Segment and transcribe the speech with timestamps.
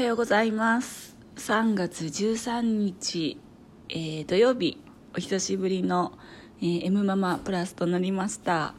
[0.00, 1.14] はようございます。
[1.36, 3.38] 3月13日、
[3.90, 4.82] えー、土曜日
[5.14, 6.12] お久しぶりの、
[6.62, 8.72] えー、M ママプラスとなりました。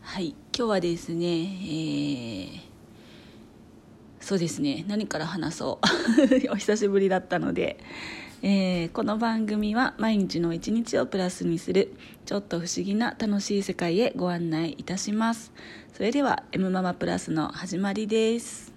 [0.00, 2.60] はい今日はですね、えー、
[4.18, 6.50] そうですね何から話そう。
[6.50, 7.78] お久しぶりだったので、
[8.42, 11.94] えー、この番組は毎日の一日をプラスにする
[12.26, 15.52] ちょっと不思議な楽しい世界へご案内いたします。
[15.92, 18.73] それでは M ママプラスの始まりです。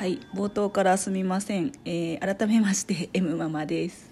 [0.00, 4.10] はい冒頭からすみません、えー、改めまして M ママです、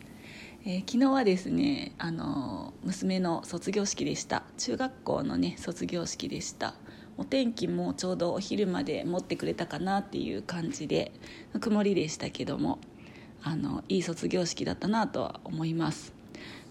[0.66, 4.42] えー、昨日はですねあの娘の卒業式でした。
[4.58, 6.74] 中学校のね卒業式でした。
[7.16, 11.10] お天気もちょうどお昼まで持ってくれたかなっていう感じで
[11.58, 12.80] 曇りでしたけども
[13.42, 16.12] あのいい卒業式だったなとは思います、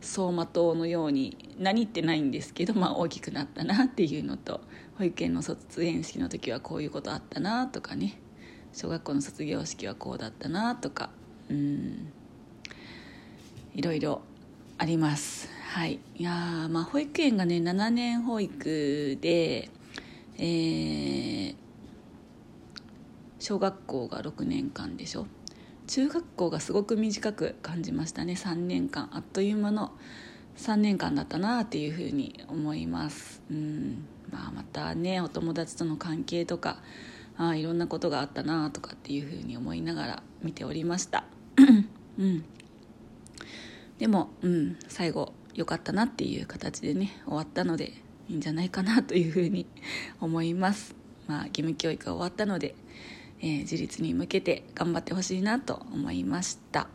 [0.02, 4.62] 走馬灯のように何ってないんですけど、まあ、大きくなったなっていうのと
[4.98, 8.20] 保育園の卒園式の時はこういうことあったなとかね。
[8.78, 11.10] 小学校の卒業式はこうだったなとか
[11.50, 12.14] うん。
[13.74, 14.22] いろいろ
[14.78, 15.50] あります。
[15.74, 16.00] はい。
[16.16, 16.32] いや
[16.70, 19.72] まあ保育園がね7年保育で
[20.38, 21.56] えー、
[23.40, 25.26] 小学校が6年間でしょ。
[25.88, 28.34] 中学校がすごく短く感じましたね。
[28.34, 29.10] 3年間。
[29.12, 29.92] あっという間の
[30.58, 33.42] 3年間だったなっていうふうに思います。
[33.50, 34.06] うん。
[34.30, 36.78] まあまたねお友達との関係とか
[37.38, 41.26] あいろんなことがあったなとかっていうふうに思いながら見ておりました。
[42.18, 42.44] うん。
[44.00, 47.94] でも、うん、最後良かったなっていう形でね終わったので
[48.30, 49.66] いいんじゃないかなというふうに
[50.20, 50.96] 思います。
[51.28, 52.76] まあ義務教育が終わったので
[53.40, 56.88] えー、自立に向けて頑張ってほしいなと思いました。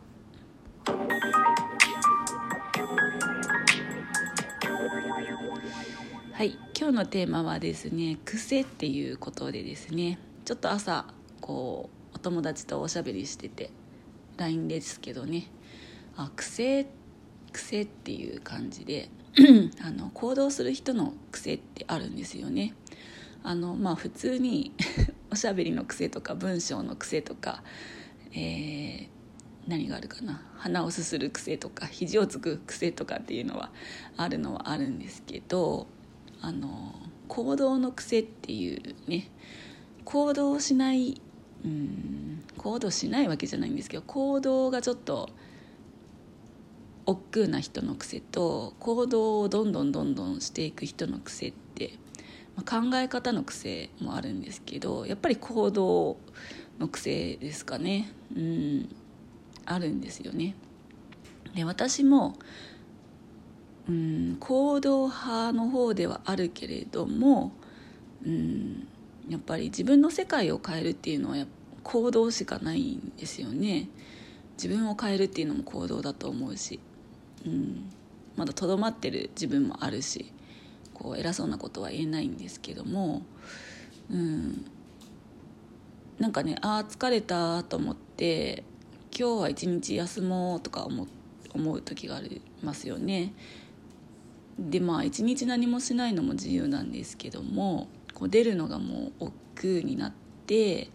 [6.33, 6.57] はい。
[6.77, 11.05] 今日のテーマはですね癖っていうことでですねちょっと朝
[11.39, 13.69] こうお友達とおしゃべりしてて
[14.37, 15.47] LINE ですけどね。
[16.17, 16.87] あ癖
[17.51, 19.09] 癖っていう感じで
[19.81, 22.73] あの行動する人の癖ってあるんですよね。
[23.41, 24.73] あのまあ普通に
[25.31, 27.63] おしゃべりの癖とか文章の癖とか、
[28.33, 29.07] えー、
[29.67, 30.45] 何があるかな。
[30.57, 33.71] 鼻をすする癖とか肘をつく癖とかっていうのは
[34.17, 35.87] あるのはあるんですけど
[36.41, 36.95] あの
[37.29, 39.29] 行動の癖っていうね
[40.05, 41.21] 行動しない
[41.65, 45.29] うん行動しないわけじゃないんですけど行動がちょっと
[47.05, 51.97] 億劫な人の癖と行動をどんどんどんどんしていく人の癖って
[52.55, 56.17] ま考え方の癖もあるんですけどやっぱり行動
[56.79, 58.11] の癖ですかね。
[58.35, 58.95] うん
[59.65, 60.55] あるんですよね。
[61.55, 62.35] で私も
[63.87, 67.51] うん行動派の方ではあるけれども
[68.25, 68.87] うん
[69.29, 71.45] やっぱり自分の世界を変えるっていうのは
[71.83, 73.87] 行動しかないんですよね。
[74.57, 76.79] 自分を変えるっていうのも行動だと思うし、
[77.45, 77.89] うん、
[78.35, 80.31] まだとどまってる自分もあるし
[80.93, 83.23] こう偉そうなことは言えないんですけども、
[84.11, 84.65] うん、
[86.19, 88.63] なんかねああ疲れたと思って
[89.17, 91.07] 今日は一日休もうとか思
[91.53, 93.33] 思う時がありますよね。
[94.57, 97.87] でまあ一日何もしないのも自由なんですけども。
[98.13, 99.33] こう出るのがもう億
[99.81, 100.13] 劫になっ
[100.45, 100.89] て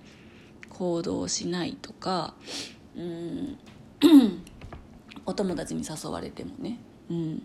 [0.70, 2.34] 行動しないとか
[2.96, 3.58] うん
[5.26, 6.78] お友達に誘われてもね、
[7.10, 7.42] うん。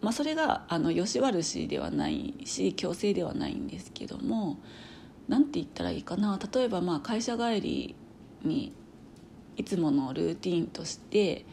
[0.00, 4.58] まあ、それがあのよし悪しではないし強制ではないんですけども
[5.26, 6.38] 何て言ったらいいかな。
[6.54, 7.96] 例えばまあ会社帰り
[8.44, 8.72] に
[9.56, 11.44] いつものルーティンとして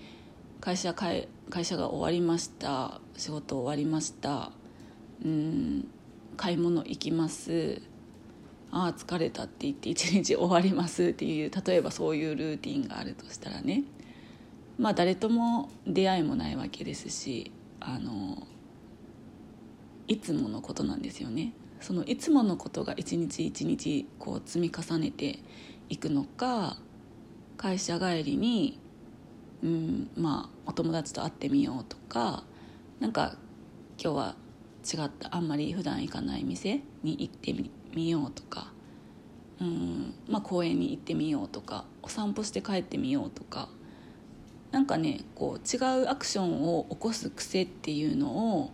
[0.61, 3.01] 会社会会社が終わりました。
[3.17, 4.51] 仕事終わりました。
[5.25, 5.87] うん。
[6.33, 7.81] 買い物行きます。
[8.71, 13.83] ああ疲れたって言って一日終わりますっていう例えばそういうルーティンがあるとしたらね。
[14.79, 18.47] まあ誰とも出会いもないわけですしあの
[20.07, 21.53] いつものことなんですよね。
[21.79, 25.39] そのいつものことが一日一日こう積み重ねて
[25.89, 26.77] いくのか
[27.57, 28.79] 会社帰りに
[29.61, 32.43] うんまあお友達と会ってみようとか
[32.99, 33.35] なんか
[34.01, 34.35] 今日は
[34.83, 35.35] 違った。
[35.35, 37.55] あんまり普段行かない店に行って
[37.95, 38.71] みようとか。
[39.61, 40.13] うん。
[40.27, 41.85] まあ公園に行ってみようとか。
[42.01, 43.69] お散歩して帰ってみようとか。
[44.71, 48.71] なんかねこう違うアクションを起こす癖っていうのを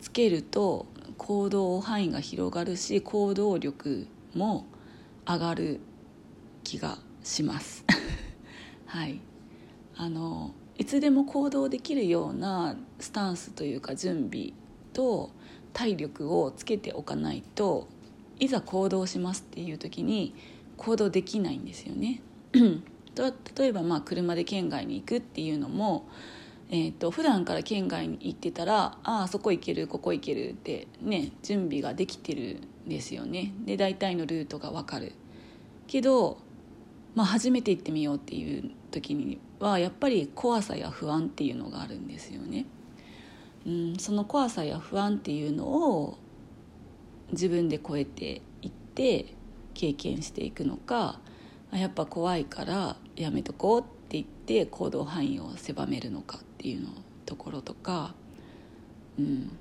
[0.00, 0.86] つけると
[1.18, 4.64] 行動範囲が広がるし行動力も
[5.26, 5.80] 上がる
[6.62, 7.84] 気がします。
[8.86, 9.20] はい。
[9.96, 14.52] あのいつでも行動できるようなスタンスというか準備
[14.92, 15.30] と
[15.72, 17.88] 体力をつけておかないと
[18.38, 20.34] いざ行動しますっていう時に
[20.76, 22.22] 行動できないんですよね。
[23.58, 26.08] 例えばまあ車で県外に行くっていうのも、
[26.70, 35.12] えーと、普段から県外に行ってたらああそこ行けるここ行けるってね準備ができてるんですよねで大体のルートが分かる
[35.86, 36.38] けど、
[37.14, 42.66] まあ、初めて行ってみようっていう時にはやっぱり怖さや不安っていうのがあるんですよね。
[43.66, 46.18] うん、その怖さや不安っていうのを
[47.32, 49.34] 自分で超えていって
[49.74, 51.20] 経験していくのか
[51.72, 56.88] やっぱ怖いからやめとこうって言って行動範囲を狭めるのかっていうの
[57.26, 58.14] ところとか、
[59.18, 59.56] うん、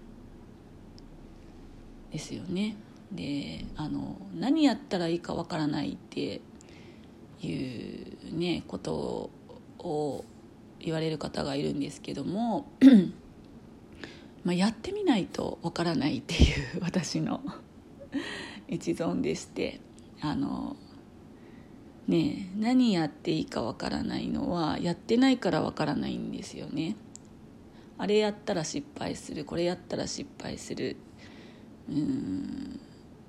[2.12, 2.76] ですよね。
[3.12, 6.42] であの何やったらいいかわからないって
[7.42, 7.54] い
[8.32, 9.32] うねこと
[9.80, 10.26] を
[10.80, 12.72] 言われる方がいるんですけども
[14.50, 17.40] まあやってみないとわからないっていう 私の
[18.68, 19.80] 一存でして
[20.22, 20.76] あの
[22.08, 26.96] ね何やっていいかわからないのはやってないからわからないんですよね。
[28.00, 30.98] あれやったら失敗するこれやったら失敗する
[31.88, 32.80] うん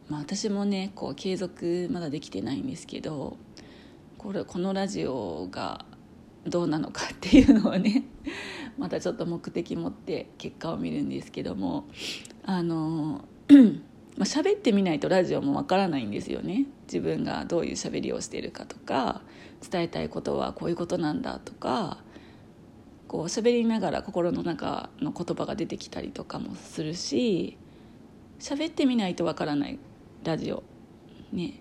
[0.09, 3.37] まあ私もねこう継続まだできてないんですけど
[4.17, 5.85] これこのラジオが
[6.47, 8.05] どうなのかっていうのをね
[8.79, 11.87] またちょっと目的持って結果を見るんですけども
[12.45, 13.25] あの
[14.17, 16.67] まあ、喋ってみないとラジオもわからないんですよね。
[16.85, 19.23] 自分がどういう喋りをしているかとか
[19.67, 22.03] 伝えたいことはこういうことなんだとか
[23.09, 27.57] こう喋りながら心の中の言葉が出てきたりとかもするし
[28.41, 29.79] 喋ってみないとわからない
[30.25, 30.63] ラジオ
[31.33, 31.61] ね。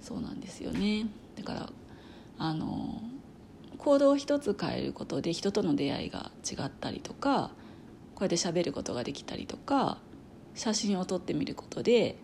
[0.00, 1.06] そうなんですよね。
[1.36, 1.72] だから
[2.38, 3.02] あの
[3.86, 7.52] 行動を一つ変えることで人との出会いが違ったりとか
[8.16, 9.98] こうやって喋ることができたりとか
[10.56, 12.16] 写真を撮ってみることで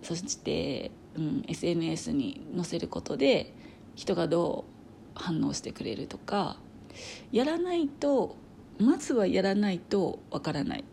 [0.00, 3.52] そして、うん、SNS に載せることで
[3.94, 4.64] 人がど
[5.14, 6.56] う反応してくれるとか
[7.30, 8.36] やらないと
[8.78, 10.84] まずはやらないとわからない、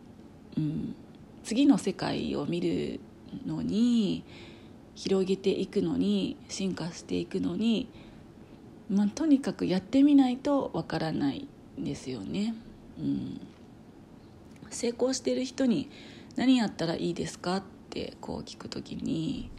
[0.57, 0.95] うん、
[1.45, 2.99] 次の世界を見る
[3.45, 4.25] のに
[4.95, 7.87] 広げていくのに進化していくのに、
[8.89, 11.47] まあ、とにかくやってみないとわからない
[11.79, 12.55] んですよね。
[12.97, 13.41] うん
[14.69, 15.89] 成功してる人に
[16.35, 19.49] 「何やったらいいですか?」ってこう聞く時に、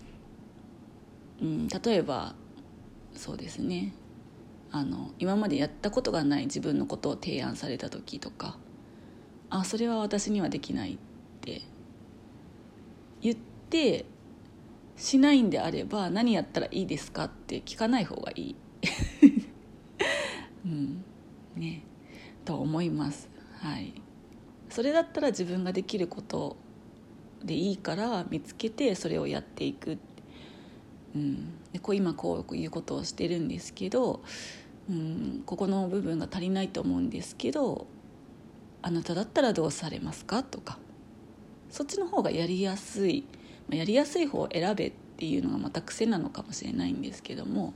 [1.40, 2.34] うん、例えば
[3.14, 3.94] そうですね
[4.70, 8.58] あの今までやったことがない自分のことを提案された時とか
[9.50, 10.98] 「あそれは私にはできない」っ
[11.40, 11.62] て
[13.22, 13.36] 言っ
[13.70, 14.04] て
[14.96, 18.56] しないんであれば何やったらいいですかって聞かない方がいい。
[20.64, 21.04] うん。
[21.56, 21.82] ね。
[22.44, 23.28] と思います。
[23.60, 23.92] はい。
[24.70, 26.56] それだったら自分ができること
[27.42, 29.98] でいいから見つけてそれをやっていく、
[31.14, 34.22] うん、でこう今こういうことをしてるんですけど、
[34.90, 37.86] うん、ここの部分が足りないと思うんですけど
[38.82, 40.42] あなただったらどうされますか？
[40.42, 40.78] とか。
[41.70, 43.24] そっちの方がやりやすい、
[43.68, 47.74] まあ、やりやすい方を選べっていうのがまた癖なのかもしれないんですけども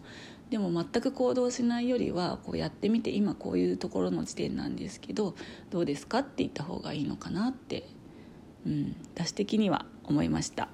[0.53, 5.35] でも全く行動しないよりはこうやってみて今こういうところの時点なんですけど
[5.71, 7.89] どうですかって言った方がいいのかなって、
[8.67, 10.69] うん、私的には思いました。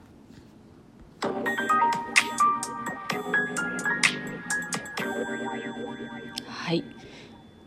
[6.49, 6.82] はい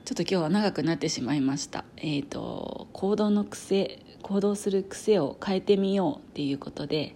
[0.04, 1.86] ちょっと今日は長くなってしまいました。
[1.96, 7.16] えーと、と行動の癖行動する癖を変えてみようっていうことで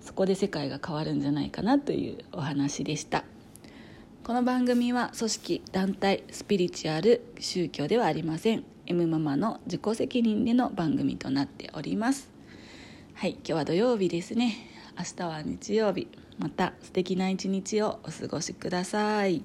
[0.00, 3.24] そこで世界が変わるんじゃないかなというお話でした。
[4.24, 8.62] この番組は組織団体スピリチュアル宗教ではありません。
[8.86, 12.30] M ママの自己責任での番組となっております。
[13.14, 14.54] はい今日は土曜日ですね。
[14.96, 16.06] 明日は日曜日。
[16.38, 19.42] また素敵な一日をお過ごしください。